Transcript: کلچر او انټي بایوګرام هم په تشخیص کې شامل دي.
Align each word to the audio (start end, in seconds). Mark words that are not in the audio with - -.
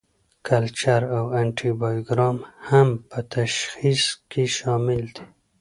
کلچر 0.47 1.01
او 1.17 1.23
انټي 1.39 1.69
بایوګرام 1.79 2.37
هم 2.69 2.87
په 3.09 3.19
تشخیص 3.35 4.03
کې 4.29 4.43
شامل 4.57 5.01
دي. 5.15 5.23